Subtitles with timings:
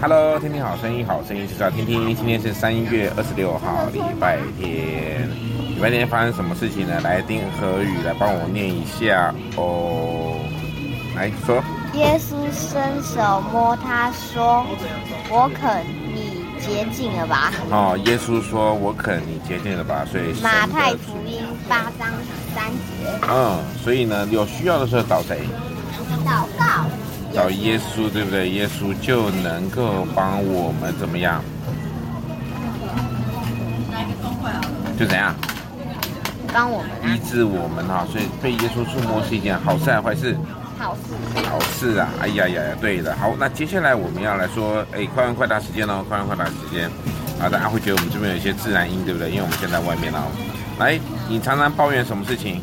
[0.00, 2.16] Hello，天天好声音，好声音就是要听听。
[2.16, 5.28] 今天是三月二十六号，礼拜天。
[5.74, 6.98] 礼拜天发生什么事情呢？
[7.02, 10.40] 来，丁和宇来帮我念一下哦。
[11.14, 14.64] 来说，耶稣伸手摸他说
[15.28, 22.08] ：“我肯你洁净了吧。”哦，耶稣说：“我肯你洁净了吧。”所以马太福音八章
[22.54, 23.20] 三节。
[23.28, 25.40] 嗯，所以呢，有需要的时候找谁？
[26.24, 26.86] 祷告。
[27.34, 28.48] 找耶稣，对不对？
[28.50, 31.42] 耶稣就能够帮我们怎么样？
[34.98, 35.34] 就怎样？
[36.52, 40.36] 帮我们医治我们哈，所以被耶稣触摸是一件好事还是坏事？
[40.76, 41.46] 好事。
[41.48, 42.08] 好事啊！
[42.20, 43.14] 哎呀呀呀，对的。
[43.16, 46.04] 好，那接下来我们要来说，哎，快问快答时间喽！
[46.08, 46.90] 快问快答时间。
[47.40, 49.30] 啊，大家会觉得我们这边有一些自然音，对不对？
[49.30, 50.26] 因为我们现在外面哦。
[50.78, 52.60] 来，你常常抱怨什么事情？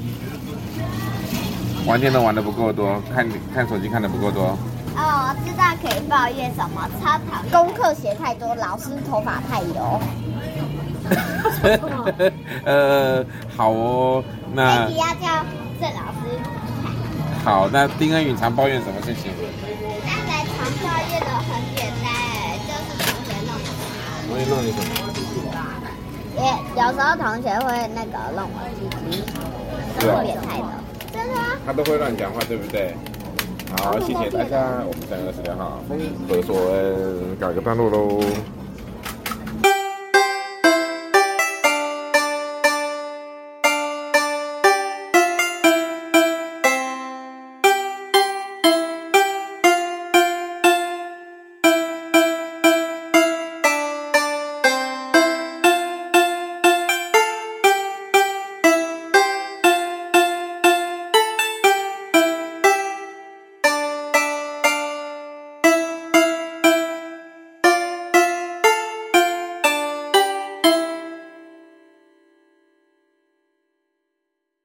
[1.88, 4.58] 玩电脑玩的不够多，看看手机看的不够多。
[4.98, 10.02] 哦，我知道可以抱怨什么，超讨厌功课写太多，老师头发太油。
[12.66, 14.22] 呃，好哦，
[14.54, 14.90] 那。
[14.90, 15.46] 要叫
[15.80, 16.28] 郑老师。
[17.46, 19.32] 好，那丁恩宇常抱怨什么事情？
[20.04, 22.12] 刚才常抱怨的很简单，
[22.68, 23.66] 就是同学弄我。
[24.28, 24.84] 同学弄你什么？
[26.36, 26.44] 也
[26.76, 28.80] 有时候同学会那个弄我鸡
[29.10, 29.24] 鸡，
[30.00, 30.68] 是变态的。
[31.68, 32.96] 他都会乱讲话，对不对？
[33.78, 35.84] 好，谢谢大家，我们三个是良好，
[36.30, 36.56] 合作，
[37.38, 38.22] 告一个段落喽。